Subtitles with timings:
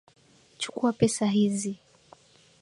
[0.57, 1.79] Chukua pesa hizi.